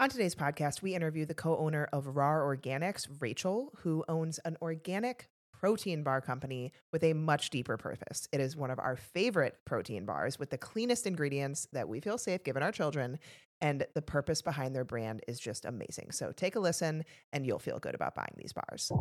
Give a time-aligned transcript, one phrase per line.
[0.00, 4.56] On today's podcast, we interview the co owner of Rawr Organics, Rachel, who owns an
[4.62, 8.28] organic protein bar company with a much deeper purpose.
[8.30, 12.16] It is one of our favorite protein bars with the cleanest ingredients that we feel
[12.16, 13.18] safe given our children.
[13.60, 16.12] And the purpose behind their brand is just amazing.
[16.12, 18.92] So take a listen and you'll feel good about buying these bars.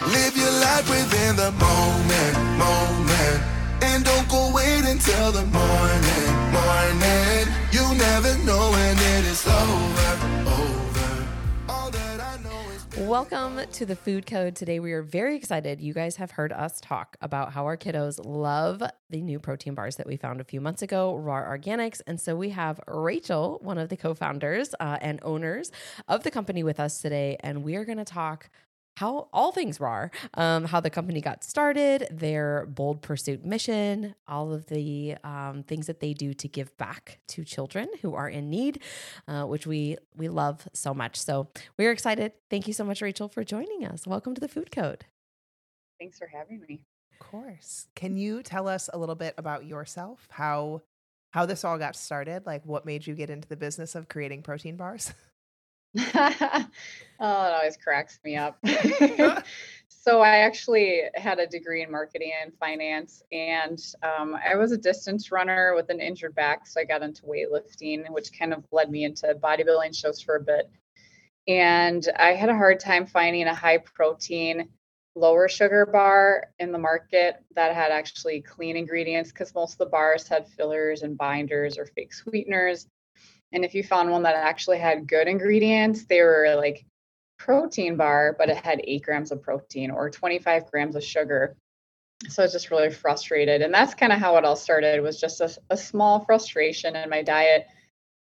[0.00, 3.55] Live your life within the moment, moment.
[3.82, 7.46] And don't go wait until the morning, morning.
[7.72, 10.66] You never know when it is over, over.
[13.06, 14.56] Welcome to the Food Code.
[14.56, 15.82] Today we are very excited.
[15.82, 19.96] You guys have heard us talk about how our kiddos love the new protein bars
[19.96, 22.00] that we found a few months ago, Rawr Organics.
[22.06, 25.70] And so we have Rachel, one of the co founders uh, and owners
[26.08, 27.36] of the company, with us today.
[27.40, 28.48] And we are going to talk
[28.96, 34.52] how all things Rawr, um, how the company got started, their bold pursuit mission, all
[34.52, 38.48] of the um, things that they do to give back to children who are in
[38.48, 38.82] need,
[39.28, 41.20] uh, which we we love so much.
[41.20, 41.48] So
[41.78, 42.32] we're excited.
[42.50, 44.06] Thank you so much, Rachel, for joining us.
[44.06, 45.04] Welcome to the Food Code.
[46.00, 46.80] Thanks for having me.
[47.12, 47.88] Of course.
[47.94, 50.26] Can you tell us a little bit about yourself?
[50.30, 50.82] How
[51.32, 52.46] how this all got started?
[52.46, 55.12] Like what made you get into the business of creating protein bars?
[55.98, 56.66] oh,
[57.20, 58.58] it always cracks me up.
[59.88, 64.78] so I actually had a degree in marketing and finance, and um, I was a
[64.78, 68.90] distance runner with an injured back, so I got into weightlifting, which kind of led
[68.90, 70.70] me into bodybuilding shows for a bit.
[71.48, 74.68] And I had a hard time finding a high protein,
[75.14, 79.86] lower sugar bar in the market that had actually clean ingredients because most of the
[79.86, 82.86] bars had fillers and binders or fake sweeteners.
[83.52, 86.84] And if you found one that actually had good ingredients, they were like
[87.38, 91.56] protein bar, but it had eight grams of protein or 25 grams of sugar.
[92.28, 93.62] So I was just really frustrated.
[93.62, 97.10] And that's kind of how it all started was just a, a small frustration in
[97.10, 97.66] my diet.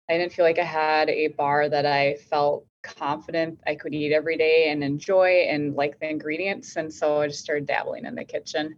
[0.10, 4.14] I didn't feel like I had a bar that I felt confident I could eat
[4.14, 6.78] every day and enjoy and like the ingredients.
[6.78, 8.78] And so I just started dabbling in the kitchen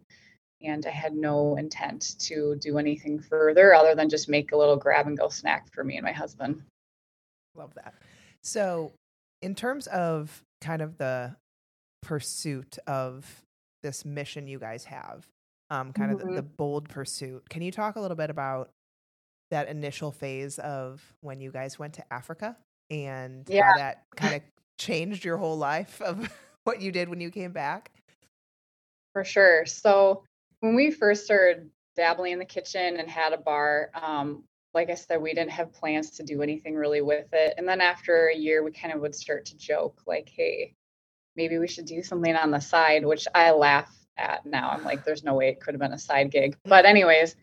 [0.64, 4.78] and I had no intent to do anything further other than just make a little
[4.78, 6.62] grab and go snack for me and my husband.
[7.56, 7.94] Love that.
[8.42, 8.92] So,
[9.42, 11.36] in terms of kind of the
[12.02, 13.44] pursuit of
[13.84, 15.26] this mission you guys have,
[15.70, 18.70] um, kind of the, the bold pursuit, can you talk a little bit about
[19.52, 22.58] that initial phase of when you guys went to Africa
[22.90, 23.66] and Yeah.
[23.72, 24.42] how that kind of
[24.80, 27.92] changed your whole life of what you did when you came back?
[29.14, 29.66] For sure.
[29.66, 30.24] So
[30.64, 34.96] when we first started dabbling in the kitchen and had a bar, um, like I
[34.96, 37.56] said, we didn't have plans to do anything really with it.
[37.58, 40.74] And then after a year, we kind of would start to joke, like, hey,
[41.36, 44.70] maybe we should do something on the side, which I laugh at now.
[44.70, 46.56] I'm like, there's no way it could have been a side gig.
[46.64, 47.36] But, anyways,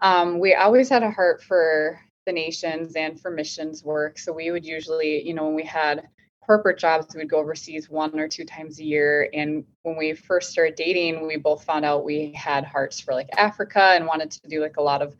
[0.00, 4.18] um, we always had a heart for the nations and for missions work.
[4.18, 6.08] So we would usually, you know, when we had
[6.52, 9.30] corporate jobs, we'd go overseas one or two times a year.
[9.32, 13.30] And when we first started dating, we both found out we had hearts for like
[13.38, 15.16] Africa and wanted to do like a lot of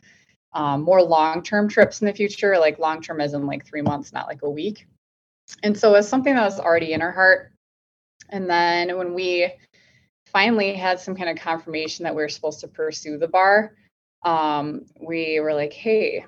[0.53, 3.81] um, more long term trips in the future, like long term as in like three
[3.81, 4.87] months, not like a week.
[5.63, 7.53] And so it's something that was already in our heart.
[8.29, 9.55] And then when we
[10.27, 13.75] finally had some kind of confirmation that we were supposed to pursue the bar,
[14.23, 16.27] um, we were like, hey,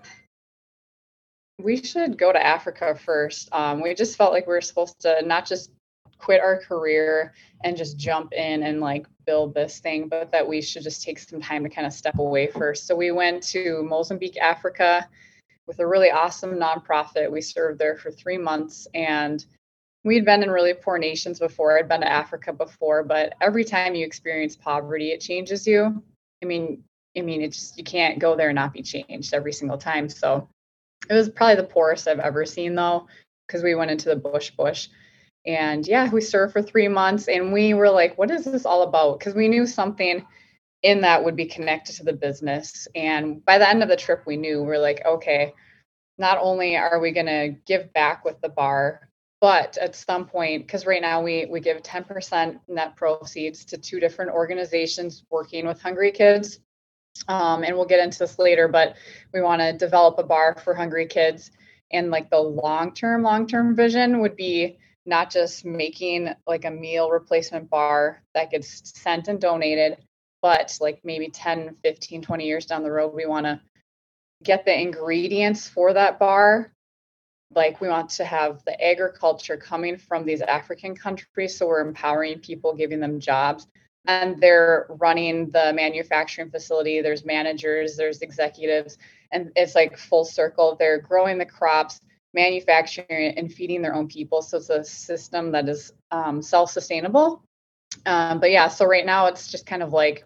[1.59, 3.49] we should go to Africa first.
[3.53, 5.71] Um, we just felt like we were supposed to not just
[6.19, 10.61] quit our career and just jump in and like build this thing, but that we
[10.61, 12.87] should just take some time to kind of step away first.
[12.87, 15.09] So we went to Mozambique, Africa
[15.67, 17.31] with a really awesome nonprofit.
[17.31, 19.45] We served there for three months and
[20.03, 21.79] we'd been in really poor nations before.
[21.79, 26.03] I'd been to Africa before, but every time you experience poverty, it changes you.
[26.43, 26.85] I mean,
[27.17, 30.09] I mean, it's just, you can't go there and not be changed every single time.
[30.09, 30.49] So
[31.09, 33.07] it was probably the poorest I've ever seen though,
[33.47, 34.89] because we went into the bush bush.
[35.47, 38.83] And yeah, we served for three months and we were like, what is this all
[38.83, 39.19] about?
[39.19, 40.27] Because we knew something
[40.83, 42.89] in that would be connected to the business.
[42.95, 45.53] And by the end of the trip, we knew we're like, okay,
[46.19, 49.09] not only are we going to give back with the bar,
[49.41, 54.01] but at some point, because right now we we give 10% net proceeds to two
[54.01, 56.61] different organizations working with hungry kids.
[57.29, 58.97] Um, and we'll get into this later, but
[59.33, 61.51] we want to develop a bar for hungry kids.
[61.93, 66.71] And like the long term, long term vision would be not just making like a
[66.71, 69.99] meal replacement bar that gets sent and donated,
[70.43, 73.61] but like maybe 10, 15, 20 years down the road, we want to
[74.43, 76.73] get the ingredients for that bar.
[77.55, 81.57] Like we want to have the agriculture coming from these African countries.
[81.57, 83.69] So we're empowering people, giving them jobs
[84.07, 87.01] and they're running the manufacturing facility.
[87.01, 88.99] There's managers, there's executives,
[89.33, 90.77] and it's like full circle.
[90.79, 92.01] They're growing the crops,
[92.35, 94.43] manufacturing and feeding their own people.
[94.43, 97.43] So it's a system that is um, self-sustainable.
[98.07, 100.25] Um, but yeah, so right now it's just kind of like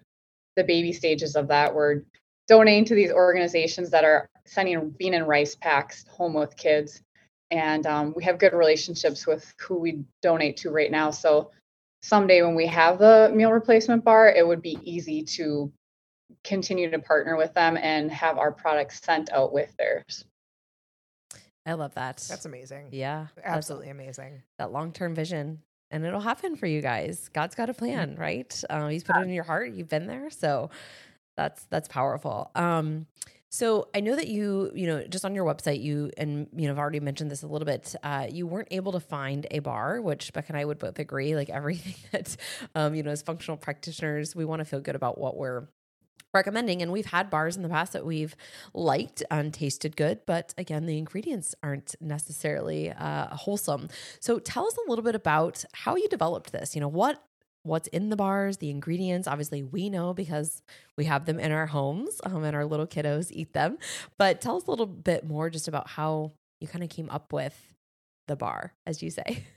[0.57, 1.75] the baby stages of that.
[1.75, 2.03] We're
[2.49, 7.03] donating to these organizations that are sending bean and rice packs home with kids.
[7.51, 11.11] And um, we have good relationships with who we donate to right now.
[11.11, 11.51] So
[12.03, 15.73] someday when we have the meal replacement bar, it would be easy to
[16.45, 20.25] continue to partner with them and have our products sent out with theirs.
[21.67, 22.25] I love that.
[22.29, 22.89] That's amazing.
[22.93, 24.43] yeah, Absolutely amazing.
[24.59, 25.61] that long term vision,
[25.91, 27.29] and it'll happen for you guys.
[27.35, 28.21] God's got a plan, Mm-hmm.
[28.21, 28.65] right?
[28.71, 29.73] Uh, he's put it in your heart.
[29.73, 30.71] You've been there, so
[31.37, 32.51] that's that's powerful.
[32.55, 33.07] Um,
[33.51, 36.73] so I know that you, you know, just on your website, you and you know,
[36.73, 37.95] I've already mentioned this a little bit.
[38.03, 41.35] Uh, you weren't able to find a bar, which Beck and I would both agree.
[41.35, 42.37] Like everything that,
[42.75, 45.69] um, you know, as functional practitioners, we want to feel good about what we're
[46.35, 46.83] recommending.
[46.83, 48.37] And we've had bars in the past that we've
[48.75, 53.89] liked and tasted good, but again, the ingredients aren't necessarily uh, wholesome.
[54.21, 56.75] So tell us a little bit about how you developed this.
[56.75, 57.23] You know, what
[57.69, 59.29] what's in the bars, the ingredients.
[59.29, 60.63] Obviously, we know because
[60.97, 63.79] we have them in our homes um, and our little kiddos eat them.
[64.19, 67.33] But tell us a little bit more just about how you kind of came up
[67.33, 67.57] with
[68.27, 69.45] the bar, as you say.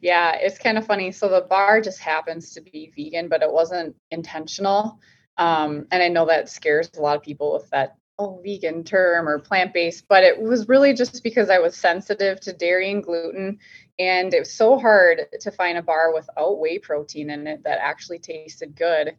[0.00, 1.12] Yeah, it's kind of funny.
[1.12, 4.98] So the bar just happens to be vegan, but it wasn't intentional.
[5.36, 9.28] Um, and I know that scares a lot of people with that oh vegan term
[9.28, 13.02] or plant based, but it was really just because I was sensitive to dairy and
[13.02, 13.58] gluten,
[13.98, 17.78] and it was so hard to find a bar without whey protein in it that
[17.80, 19.16] actually tasted good.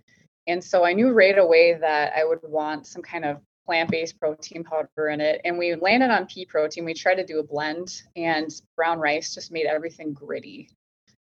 [0.47, 3.37] And so I knew right away that I would want some kind of
[3.69, 7.37] plant-based protein powder in it and we landed on pea protein we tried to do
[7.37, 10.67] a blend and brown rice just made everything gritty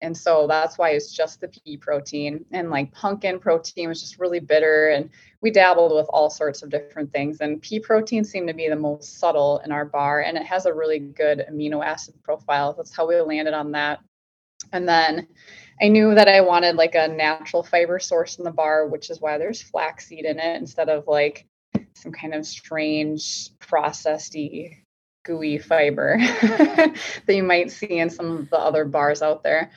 [0.00, 4.18] and so that's why it's just the pea protein and like pumpkin protein was just
[4.18, 5.08] really bitter and
[5.40, 8.76] we dabbled with all sorts of different things and pea protein seemed to be the
[8.76, 12.74] most subtle in our bar and it has a really good amino acid profile.
[12.74, 14.00] That's how we landed on that.
[14.72, 15.28] And then
[15.80, 19.20] I knew that I wanted like a natural fiber source in the bar, which is
[19.20, 21.46] why there's flaxseed in it instead of like
[21.94, 24.34] some kind of strange processed
[25.24, 26.94] gooey fiber that
[27.28, 29.70] you might see in some of the other bars out there.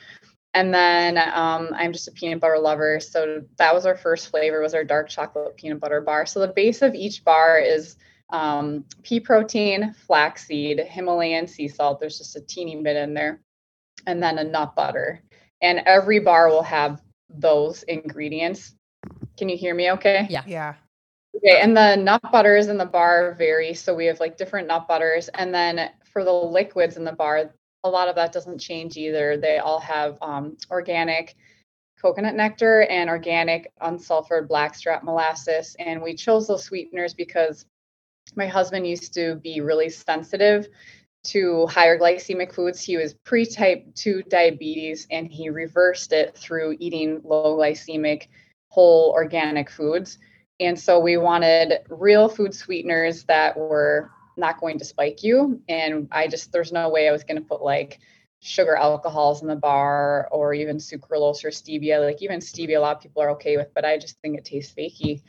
[0.54, 4.60] And then um, I'm just a peanut butter lover, so that was our first flavor
[4.60, 6.26] was our dark chocolate peanut butter bar.
[6.26, 7.96] So the base of each bar is
[8.30, 12.00] um, pea protein, flaxseed, Himalayan sea salt.
[12.00, 13.40] There's just a teeny bit in there,
[14.06, 15.22] and then a nut butter.
[15.60, 18.74] And every bar will have those ingredients.
[19.36, 19.92] Can you hear me?
[19.92, 20.26] Okay.
[20.30, 20.42] Yeah.
[20.46, 20.74] Yeah.
[21.38, 23.72] Okay, and the nut butters in the bar vary.
[23.72, 25.28] So we have like different nut butters.
[25.28, 27.54] And then for the liquids in the bar,
[27.84, 29.36] a lot of that doesn't change either.
[29.36, 31.36] They all have um, organic
[32.00, 35.76] coconut nectar and organic unsulfured blackstrap molasses.
[35.78, 37.66] And we chose those sweeteners because
[38.34, 40.66] my husband used to be really sensitive
[41.24, 42.80] to higher glycemic foods.
[42.80, 48.26] He was pre type 2 diabetes and he reversed it through eating low glycemic
[48.70, 50.18] whole organic foods.
[50.60, 55.60] And so we wanted real food sweeteners that were not going to spike you.
[55.68, 58.00] And I just, there's no way I was going to put like
[58.40, 62.04] sugar alcohols in the bar or even sucralose or stevia.
[62.04, 64.44] Like even stevia, a lot of people are okay with, but I just think it
[64.44, 65.22] tastes fakey.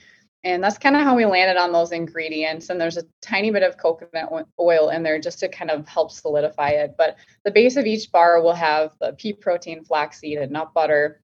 [0.44, 2.70] And that's kind of how we landed on those ingredients.
[2.70, 6.12] And there's a tiny bit of coconut oil in there just to kind of help
[6.12, 6.96] solidify it.
[6.98, 11.22] But the base of each bar will have the pea protein, flaxseed, and nut butter,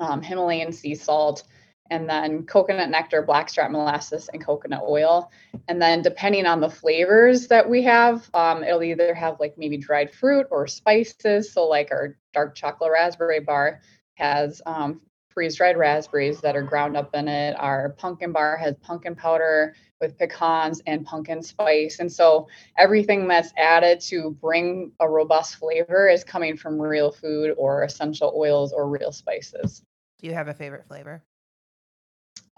[0.00, 1.44] um, Himalayan sea salt,
[1.90, 5.30] and then coconut nectar, blackstrap molasses, and coconut oil.
[5.68, 9.76] And then depending on the flavors that we have, um, it'll either have like maybe
[9.76, 11.52] dried fruit or spices.
[11.52, 13.80] So like our dark chocolate raspberry bar
[14.14, 15.00] has um,
[15.36, 17.54] freeze dried raspberries that are ground up in it.
[17.58, 21.98] Our pumpkin bar has pumpkin powder with pecans and pumpkin spice.
[22.00, 27.54] And so everything that's added to bring a robust flavor is coming from real food
[27.58, 29.82] or essential oils or real spices.
[30.18, 31.22] Do you have a favorite flavor?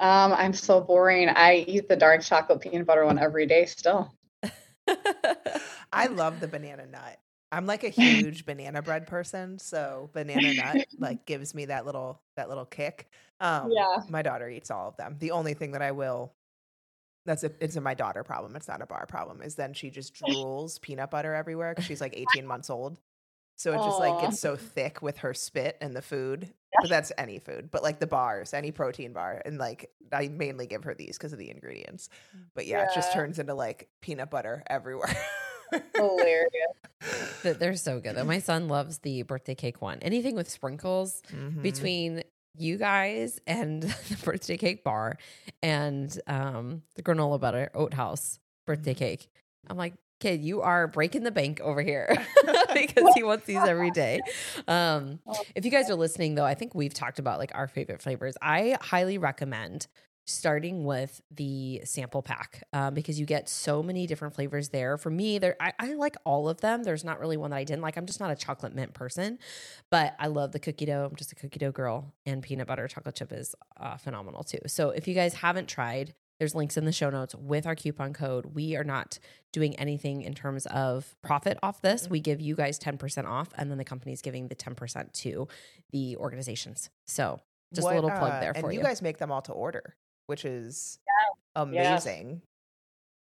[0.00, 1.28] Um, I'm so boring.
[1.28, 4.12] I eat the dark chocolate peanut butter one every day still.
[5.92, 7.18] I love the banana nut.
[7.50, 12.20] I'm like a huge banana bread person, so banana nut like gives me that little
[12.36, 13.08] that little kick.
[13.40, 14.02] Um, Yeah.
[14.08, 15.16] my daughter eats all of them.
[15.18, 16.32] The only thing that I will
[17.26, 18.54] that's a it's a my daughter problem.
[18.56, 19.42] It's not a bar problem.
[19.42, 22.96] Is then she just drools peanut butter everywhere because she's like 18 months old.
[23.58, 26.52] So it just like gets so thick with her spit and the food.
[26.80, 27.70] But that's any food.
[27.72, 31.32] But like the bars, any protein bar, and like I mainly give her these because
[31.32, 32.08] of the ingredients.
[32.54, 35.14] But yeah, it just turns into like peanut butter everywhere.
[35.96, 36.48] Hilarious.
[37.42, 38.16] They're so good.
[38.16, 38.24] though.
[38.24, 39.98] My son loves the birthday cake one.
[40.02, 41.62] Anything with sprinkles Mhm.
[41.62, 42.22] between
[42.56, 45.16] you guys and the birthday cake bar
[45.62, 48.98] and um, the granola butter oat house birthday Mm-hmm.
[48.98, 49.28] cake.
[49.68, 52.08] I'm like, kid, you are breaking the bank over here
[52.74, 54.20] because he wants these every day.
[54.66, 55.20] Um,
[55.54, 58.36] if you guys are listening, though, I think we've talked about like our favorite flavors.
[58.42, 59.86] I highly recommend
[60.28, 64.98] starting with the sample pack um, because you get so many different flavors there.
[64.98, 66.82] For me, there I, I like all of them.
[66.82, 67.96] There's not really one that I didn't like.
[67.96, 69.38] I'm just not a chocolate mint person,
[69.90, 71.08] but I love the cookie dough.
[71.10, 74.58] I'm just a cookie dough girl, and peanut butter chocolate chip is uh, phenomenal too.
[74.66, 78.12] So if you guys haven't tried, there's links in the show notes with our coupon
[78.12, 78.54] code.
[78.54, 79.18] We are not
[79.52, 82.08] doing anything in terms of profit off this.
[82.08, 85.48] We give you guys 10% off, and then the company's giving the 10% to
[85.90, 86.90] the organizations.
[87.06, 87.40] So
[87.74, 88.78] just What, a little plug uh, there for and you.
[88.80, 90.98] you guys make them all to order, which is
[91.72, 92.04] Yes.
[92.06, 92.42] amazing.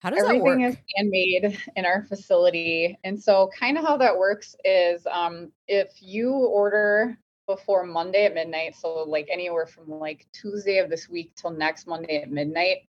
[0.01, 0.61] How does that work?
[0.61, 2.97] Everything is handmade in our facility.
[3.05, 8.35] And so kind of how that works is um, if you order before Monday at
[8.35, 12.87] midnight, so like anywhere from like Tuesday of this week till next Monday at midnight,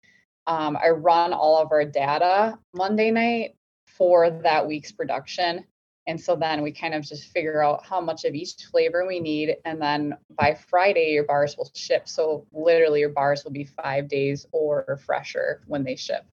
[0.47, 5.65] um, I run all of our data Monday night for that week's production.
[6.07, 9.19] And so then we kind of just figure out how much of each flavor we
[9.19, 9.57] need.
[9.65, 12.07] And then by Friday, your bars will ship.
[12.07, 16.23] So literally, your bars will be five days or fresher when they ship.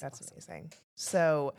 [0.00, 0.72] That's amazing.
[0.94, 1.54] So,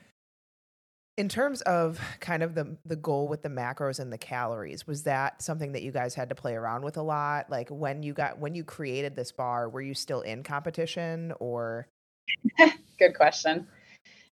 [1.17, 5.03] in terms of kind of the the goal with the macros and the calories, was
[5.03, 7.49] that something that you guys had to play around with a lot?
[7.49, 11.87] Like when you got when you created this bar, were you still in competition or?
[12.99, 13.67] Good question.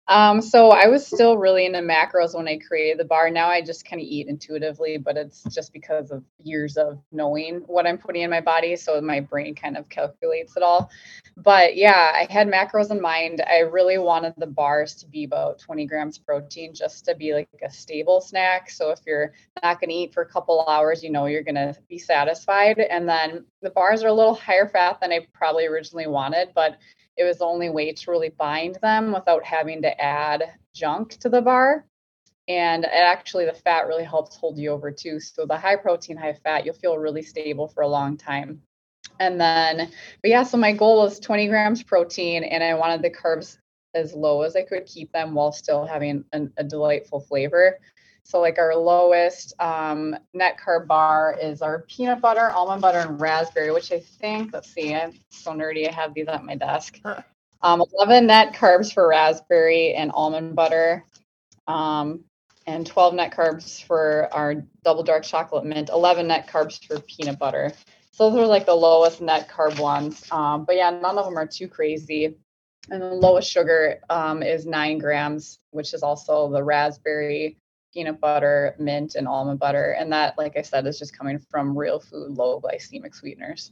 [0.06, 3.30] Um, so I was still really into macros when I created the bar.
[3.30, 7.60] Now I just kind of eat intuitively, but it's just because of years of knowing
[7.66, 8.76] what I'm putting in my body.
[8.76, 10.90] So my brain kind of calculates it all.
[11.38, 13.42] But yeah, I had macros in mind.
[13.48, 17.48] I really wanted the bars to be about 20 grams protein just to be like
[17.64, 18.68] a stable snack.
[18.68, 19.32] So if you're
[19.62, 22.78] not going to eat for a couple hours, you know you're going to be satisfied.
[22.78, 26.76] And then the bars are a little higher fat than I probably originally wanted, but
[27.16, 30.44] it was the only way to really bind them without having to add
[30.74, 31.86] junk to the bar.
[32.46, 35.18] And actually, the fat really helps hold you over too.
[35.18, 38.60] So the high protein, high fat, you'll feel really stable for a long time.
[39.20, 39.90] And then,
[40.22, 43.58] but yeah, so my goal was 20 grams protein, and I wanted the carbs
[43.94, 47.78] as low as I could keep them while still having an, a delightful flavor.
[48.26, 53.20] So, like our lowest um, net carb bar is our peanut butter, almond butter, and
[53.20, 55.86] raspberry, which I think, let's see, I'm so nerdy.
[55.86, 57.00] I have these at my desk.
[57.62, 61.04] Um, 11 net carbs for raspberry and almond butter,
[61.66, 62.24] um,
[62.66, 67.38] and 12 net carbs for our double dark chocolate mint, 11 net carbs for peanut
[67.38, 67.72] butter.
[68.12, 70.24] So, those are like the lowest net carb ones.
[70.30, 72.36] Um, but yeah, none of them are too crazy.
[72.90, 77.58] And the lowest sugar um, is nine grams, which is also the raspberry
[77.94, 79.92] peanut butter, mint, and almond butter.
[79.98, 83.70] And that, like I said, is just coming from real food, low glycemic sweeteners.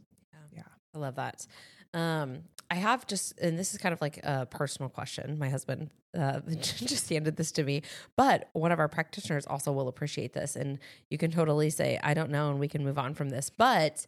[0.54, 0.62] Yeah,
[0.94, 1.46] I love that.
[1.92, 5.38] Um, I have just, and this is kind of like a personal question.
[5.38, 7.82] My husband uh, just handed this to me,
[8.16, 10.56] but one of our practitioners also will appreciate this.
[10.56, 10.78] And
[11.10, 13.50] you can totally say, I don't know, and we can move on from this.
[13.50, 14.06] But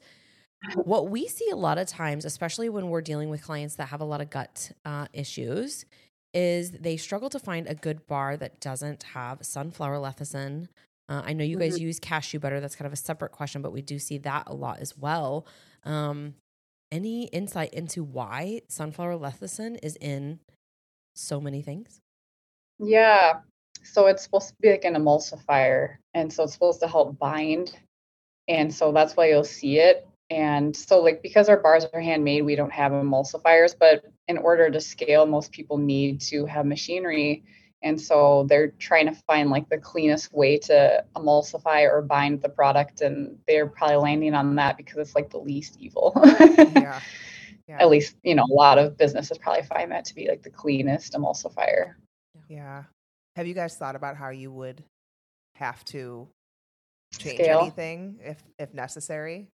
[0.76, 4.00] what we see a lot of times, especially when we're dealing with clients that have
[4.00, 5.85] a lot of gut uh, issues,
[6.35, 10.69] is they struggle to find a good bar that doesn't have sunflower lecithin.
[11.09, 12.61] Uh, I know you guys use cashew butter.
[12.61, 15.47] That's kind of a separate question, but we do see that a lot as well.
[15.85, 16.35] Um,
[16.91, 20.41] any insight into why sunflower lecithin is in
[21.14, 22.00] so many things?
[22.79, 23.41] Yeah.
[23.83, 25.97] So it's supposed to be like an emulsifier.
[26.14, 27.76] And so it's supposed to help bind.
[28.49, 30.07] And so that's why you'll see it.
[30.31, 33.75] And so, like, because our bars are handmade, we don't have emulsifiers.
[33.79, 37.45] But in order to scale, most people need to have machinery.
[37.83, 42.49] And so they're trying to find like the cleanest way to emulsify or bind the
[42.49, 43.02] product.
[43.02, 46.12] And they're probably landing on that because it's like the least evil.
[46.75, 47.00] Yeah.
[47.66, 47.78] Yeah.
[47.81, 50.50] At least, you know, a lot of businesses probably find that to be like the
[50.50, 51.95] cleanest emulsifier.
[52.47, 52.83] Yeah.
[53.37, 54.85] Have you guys thought about how you would
[55.57, 56.28] have to
[57.19, 57.61] change Scale.
[57.61, 59.49] anything if if necessary?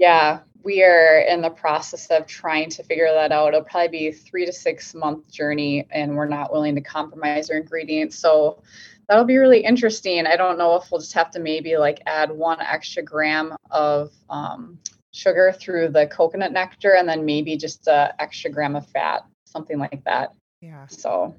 [0.00, 3.48] Yeah, we are in the process of trying to figure that out.
[3.48, 7.50] It'll probably be a three to six month journey, and we're not willing to compromise
[7.50, 8.18] our ingredients.
[8.18, 8.62] So
[9.08, 10.26] that'll be really interesting.
[10.26, 14.10] I don't know if we'll just have to maybe like add one extra gram of
[14.30, 14.78] um,
[15.12, 19.78] sugar through the coconut nectar, and then maybe just a extra gram of fat, something
[19.78, 20.32] like that.
[20.62, 20.86] Yeah.
[20.86, 21.36] So,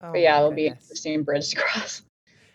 [0.00, 2.02] Oh, but yeah, it'll be an interesting bridge to cross.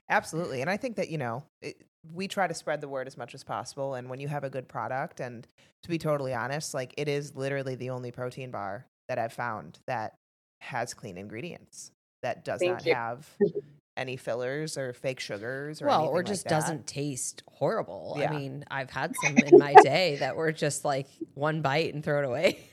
[0.09, 0.61] Absolutely.
[0.61, 1.75] And I think that, you know, it,
[2.11, 3.95] we try to spread the word as much as possible.
[3.95, 5.47] And when you have a good product, and
[5.83, 9.79] to be totally honest, like it is literally the only protein bar that I've found
[9.87, 10.15] that
[10.61, 11.91] has clean ingredients,
[12.21, 12.93] that does Thank not you.
[12.95, 13.29] have
[13.97, 16.49] any fillers or fake sugars or well, anything or just that.
[16.49, 18.15] doesn't taste horrible.
[18.17, 18.31] Yeah.
[18.31, 22.03] I mean, I've had some in my day that were just like one bite and
[22.03, 22.59] throw it away.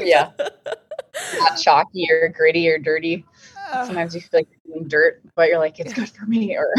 [0.00, 0.30] Yeah.
[0.38, 3.24] Not chalky or gritty or dirty.
[3.72, 3.86] Ugh.
[3.86, 6.54] Sometimes you feel like you're eating dirt, but you're like, it's good for me.
[6.56, 6.72] Or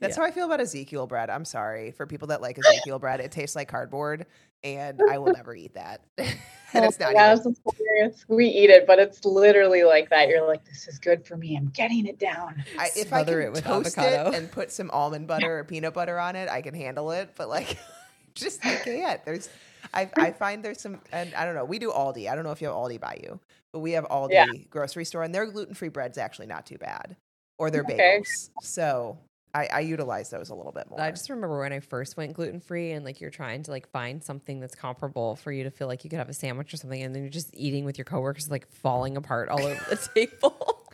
[0.00, 1.30] That's how I feel about Ezekiel bread.
[1.30, 3.20] I'm sorry for people that like Ezekiel bread.
[3.20, 4.26] It tastes like cardboard,
[4.62, 6.02] and I will never eat that.
[6.18, 6.36] and
[6.74, 7.54] oh, it's not Yeah, even.
[7.98, 8.24] it's.
[8.28, 10.28] We eat it, but it's literally like that.
[10.28, 11.56] You're like, this is good for me.
[11.56, 12.62] I'm getting it down.
[12.78, 14.30] I, if I can it with toast avocado.
[14.30, 17.30] it and put some almond butter or peanut butter on it, I can handle it.
[17.36, 17.78] But like,
[18.34, 19.24] just I can't.
[19.24, 19.48] There's,
[19.94, 21.64] I I find there's some, and I don't know.
[21.64, 22.30] We do Aldi.
[22.30, 23.40] I don't know if you have Aldi by you,
[23.72, 24.64] but we have Aldi Yeah.
[24.70, 27.16] grocery store, and their gluten free bread's actually not too bad,
[27.58, 28.18] or their Okay.
[28.20, 28.50] bagels.
[28.60, 29.18] So
[29.56, 31.00] I, I utilize those a little bit more.
[31.00, 33.88] I just remember when I first went gluten free and like you're trying to like
[33.90, 36.76] find something that's comparable for you to feel like you could have a sandwich or
[36.76, 39.96] something, and then you're just eating with your coworkers like falling apart all over the
[40.14, 40.84] table.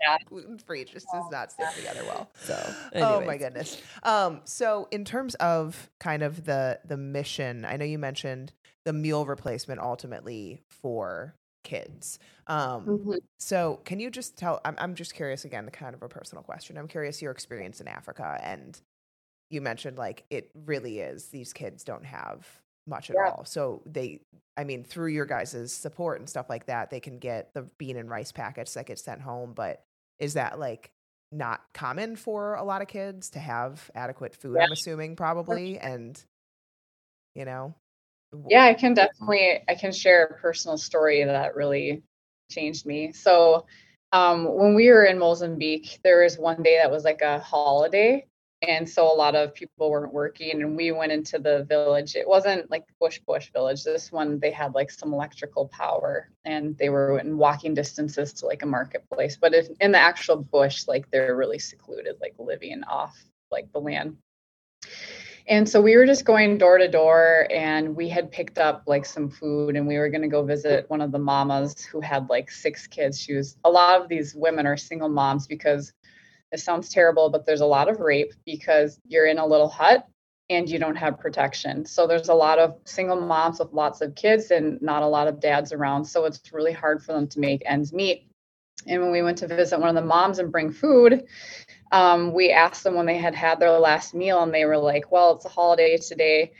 [0.00, 0.16] Yeah.
[0.26, 2.30] gluten free just does not stick together well.
[2.40, 3.80] So, oh my goodness.
[4.02, 8.52] Um, so in terms of kind of the the mission, I know you mentioned
[8.84, 11.34] the meal replacement ultimately for
[11.64, 12.18] kids.
[12.46, 13.18] Um, Mhm.
[13.38, 14.60] so can you just tell?
[14.64, 16.78] I'm I'm just curious again, the kind of a personal question.
[16.78, 18.80] I'm curious your experience in Africa, and
[19.50, 23.30] you mentioned like it really is these kids don't have much at Yeah.
[23.30, 23.44] all.
[23.44, 24.20] So they,
[24.56, 27.96] I mean, through your guys' support and stuff like that, they can get the bean
[27.96, 29.52] and rice packets that get sent home.
[29.54, 29.84] But
[30.18, 30.90] is that like
[31.32, 34.60] not common for a lot of kids to have adequate food?
[34.60, 34.62] Yeah.
[34.62, 36.22] I'm assuming probably, and
[37.34, 37.74] you know,
[38.48, 42.02] Yeah, I can definitely I can share a personal story that really
[42.50, 43.12] changed me.
[43.12, 43.66] So
[44.12, 48.26] um, when we were in Mozambique, there was one day that was like a holiday.
[48.66, 52.16] And so a lot of people weren't working and we went into the village.
[52.16, 53.84] It wasn't like Bush Bush village.
[53.84, 58.46] This one they had like some electrical power and they were in walking distances to
[58.46, 59.38] like a marketplace.
[59.40, 63.16] But if in the actual bush, like they're really secluded, like living off
[63.52, 64.16] like the land.
[65.48, 69.06] And so we were just going door to door and we had picked up like
[69.06, 72.28] some food and we were going to go visit one of the mamas who had
[72.28, 73.18] like six kids.
[73.18, 75.94] She was a lot of these women are single moms because
[76.52, 80.06] it sounds terrible, but there's a lot of rape because you're in a little hut
[80.50, 81.86] and you don't have protection.
[81.86, 85.28] So there's a lot of single moms with lots of kids and not a lot
[85.28, 86.04] of dads around.
[86.04, 88.28] So it's really hard for them to make ends meet.
[88.86, 91.24] And when we went to visit one of the moms and bring food,
[91.92, 95.10] um, we asked them when they had had their last meal, and they were like,
[95.12, 96.52] "Well, it's a holiday today,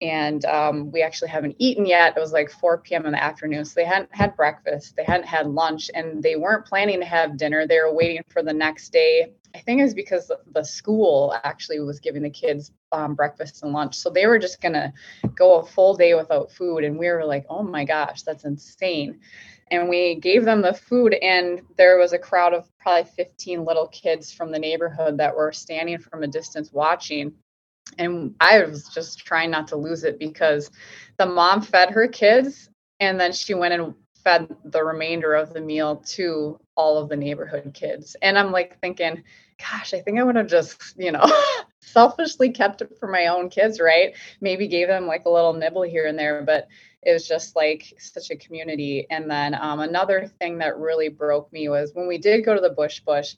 [0.00, 3.06] and um, we actually haven't eaten yet." It was like 4 p.m.
[3.06, 6.66] in the afternoon, so they hadn't had breakfast, they hadn't had lunch, and they weren't
[6.66, 7.66] planning to have dinner.
[7.66, 9.32] They were waiting for the next day.
[9.54, 13.72] I think it was because the- school actually was giving the kids um, breakfast and
[13.72, 14.92] lunch, so they were just gonna
[15.34, 19.20] go a full day without food, and we were like, "Oh my gosh, that's insane."
[19.70, 23.88] And we gave them the food and there was a crowd of probably 15 little
[23.88, 27.32] kids from the neighborhood that were standing from a distance watching.
[27.98, 30.70] And i was just trying not to lose it because
[31.18, 32.68] the mom fed her kids
[33.00, 37.16] and then she went and fed the remainder of the meal to all of the
[37.16, 38.16] neighborhood kids.
[38.22, 39.22] And i'm like thinking
[39.58, 41.24] gosh i think i would have just you know
[41.80, 44.14] selfishly kept it for my own kids right?
[44.40, 46.66] Maybe gave them like a little nibble here and there but
[47.06, 49.06] it was just like such a community.
[49.10, 52.60] And then um, another thing that really broke me was when we did go to
[52.60, 53.36] the bush bush,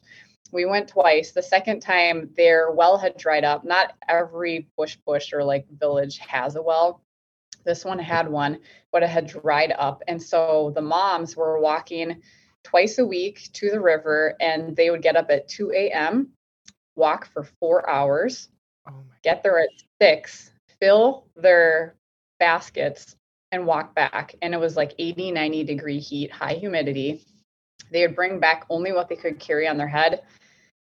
[0.51, 1.33] we went twice.
[1.33, 3.67] The second time, their well had dried up.
[3.67, 7.03] Not every bush bush or like village has a well.
[7.67, 8.59] This one had one,
[8.91, 10.03] but it had dried up.
[10.09, 12.23] And so the moms were walking
[12.65, 16.31] twice a week to the river and they would get up at 2 a.m.,
[16.97, 18.49] walk for four hours,
[18.89, 19.69] oh my get there at
[20.01, 20.51] six,
[20.81, 21.95] fill their
[22.41, 23.15] baskets,
[23.53, 24.35] and walk back.
[24.43, 27.25] And it was like 80, 90 degree heat, high humidity.
[27.91, 30.23] They would bring back only what they could carry on their head.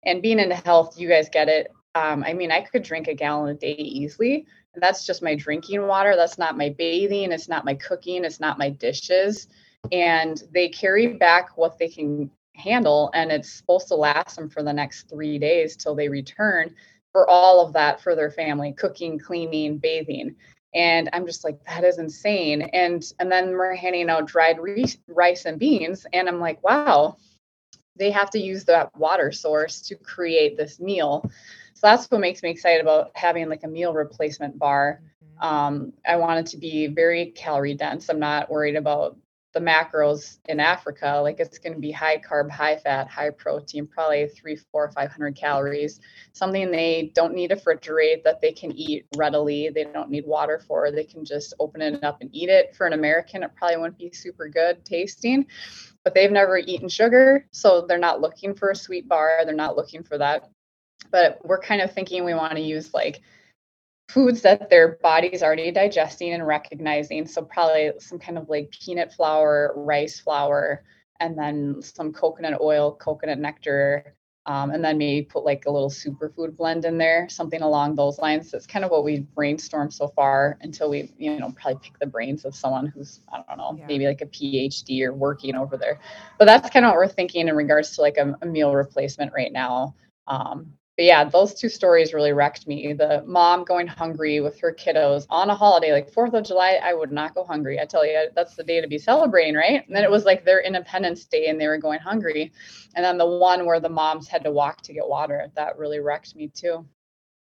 [0.04, 1.72] And being into health, you guys get it.
[1.94, 4.46] Um, I mean, I could drink a gallon a day easily.
[4.74, 6.14] That's just my drinking water.
[6.16, 7.32] That's not my bathing.
[7.32, 8.24] It's not my cooking.
[8.24, 9.48] It's not my dishes.
[9.92, 13.10] And they carry back what they can handle.
[13.14, 16.74] And it's supposed to last them for the next three days till they return
[17.12, 20.36] for all of that for their family cooking, cleaning, bathing
[20.76, 22.62] and i'm just like that is insane.
[22.74, 26.06] And and then we're handing out dried rice, rice and beans.
[26.12, 27.16] And i'm like wow
[27.98, 31.28] they have to use that water source to create this meal.
[31.74, 35.00] So that's what makes me excited about having like a meal replacement bar.
[35.40, 35.44] Mhm.
[35.46, 38.08] um, i want it to be very calorie dense.
[38.10, 39.16] I'm not worried about
[39.56, 43.86] the macros in Africa, like it's going to be high carb, high fat, high protein,
[43.86, 45.98] probably three, four, five hundred calories.
[46.34, 49.70] Something they don't need to refrigerate that they can eat readily.
[49.70, 50.90] They don't need water for.
[50.90, 52.76] They can just open it up and eat it.
[52.76, 55.46] For an American, it probably wouldn't be super good tasting,
[56.04, 59.40] but they've never eaten sugar, so they're not looking for a sweet bar.
[59.46, 60.50] They're not looking for that.
[61.10, 63.22] But we're kind of thinking we want to use like
[64.08, 67.26] foods that their body's already digesting and recognizing.
[67.26, 70.84] So probably some kind of like peanut flour, rice flour,
[71.20, 74.14] and then some coconut oil, coconut nectar,
[74.46, 78.18] um, and then maybe put like a little superfood blend in there, something along those
[78.20, 78.52] lines.
[78.52, 82.06] That's kind of what we brainstormed so far until we, you know, probably pick the
[82.06, 83.86] brains of someone who's, I don't know, yeah.
[83.86, 85.98] maybe like a PhD or working over there.
[86.38, 89.32] But that's kind of what we're thinking in regards to like a, a meal replacement
[89.32, 89.96] right now.
[90.28, 92.94] Um, but yeah, those two stories really wrecked me.
[92.94, 96.94] The mom going hungry with her kiddos on a holiday, like Fourth of July, I
[96.94, 97.78] would not go hungry.
[97.78, 99.86] I tell you, that's the day to be celebrating, right?
[99.86, 102.50] And then it was like their Independence Day and they were going hungry.
[102.94, 106.00] And then the one where the moms had to walk to get water, that really
[106.00, 106.86] wrecked me too.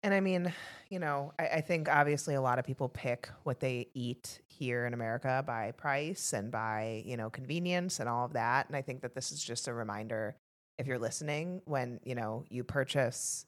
[0.03, 0.51] And I mean,
[0.89, 4.87] you know, I, I think obviously a lot of people pick what they eat here
[4.87, 8.69] in America by price and by, you know, convenience and all of that.
[8.69, 10.37] And I think that this is just a reminder
[10.79, 13.47] if you're listening, when you know you purchase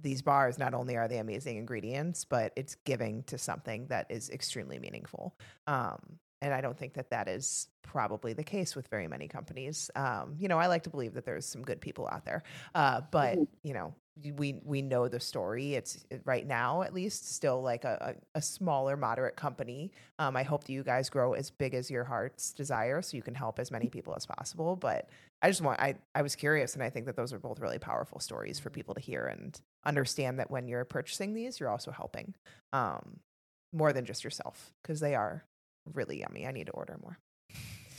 [0.00, 4.30] these bars, not only are they amazing ingredients, but it's giving to something that is
[4.30, 5.36] extremely meaningful.
[5.66, 9.90] Um, and I don't think that that is probably the case with very many companies.
[9.94, 12.42] Um, you know, I like to believe that there's some good people out there,
[12.74, 13.44] uh, but mm-hmm.
[13.62, 13.94] you know,
[14.36, 15.74] we we know the story.
[15.74, 19.90] It's right now, at least, still like a, a, a smaller, moderate company.
[20.18, 23.22] Um, I hope that you guys grow as big as your heart's desire, so you
[23.22, 24.76] can help as many people as possible.
[24.76, 25.08] But
[25.40, 27.78] I just want I I was curious, and I think that those are both really
[27.78, 31.90] powerful stories for people to hear and understand that when you're purchasing these, you're also
[31.90, 32.34] helping
[32.72, 33.20] um,
[33.72, 35.44] more than just yourself because they are
[35.94, 36.46] really yummy.
[36.46, 37.18] I need to order more.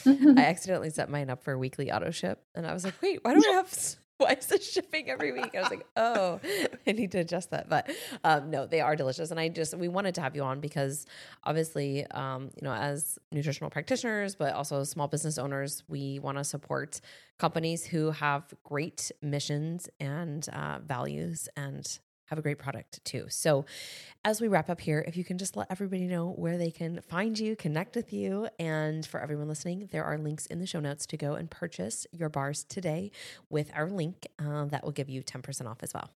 [0.38, 3.34] I accidentally set mine up for weekly auto ship, and I was like, "Wait, why
[3.34, 5.56] do I have why is this shipping every week?
[5.56, 6.39] I was like, oh,
[6.88, 7.69] I need to adjust that.
[7.69, 7.89] But
[8.23, 9.32] um, no, they are delicious.
[9.32, 11.06] And I just, we wanted to have you on because
[11.43, 16.43] obviously, um, you know, as nutritional practitioners, but also small business owners, we want to
[16.43, 17.02] support
[17.39, 23.25] companies who have great missions and uh, values and have a great product too.
[23.29, 23.65] So,
[24.25, 27.01] as we wrap up here, if you can just let everybody know where they can
[27.01, 30.79] find you, connect with you, and for everyone listening, there are links in the show
[30.79, 33.12] notes to go and purchase your bars today
[33.49, 36.09] with our link uh, that will give you 10% off as well.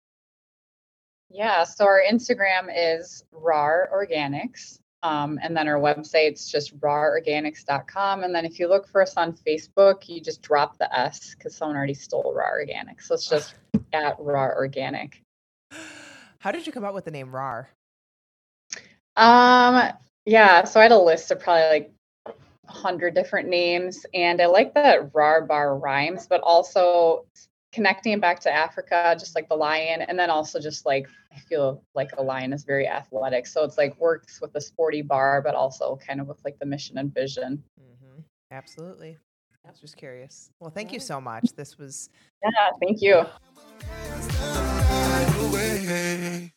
[1.29, 4.79] Yeah, so our Instagram is Rawr Organics.
[5.03, 8.23] Um, and then our website's just rawrorganics.com.
[8.23, 11.55] And then if you look for us on Facebook, you just drop the S because
[11.55, 13.03] someone already stole Rawr Organics.
[13.03, 13.53] So it's just
[13.93, 15.21] at Rawr Organic.
[16.45, 17.65] How did you come up with the name Rawr?
[19.15, 19.89] Um,
[20.27, 21.91] yeah, so I had a list of probably like
[22.27, 27.25] a hundred different names, and I like that Rawr bar rhymes, but also
[27.73, 31.81] connecting back to Africa, just like the lion, and then also just like I feel
[31.95, 35.55] like a lion is very athletic, so it's like works with a sporty bar, but
[35.55, 37.63] also kind of with like the mission and vision.
[37.81, 38.21] Mm-hmm.
[38.51, 39.17] Absolutely.
[39.65, 40.51] I was just curious.
[40.59, 41.53] Well, thank you so much.
[41.55, 42.11] This was
[42.43, 43.25] yeah, thank you.
[45.23, 46.54] Away.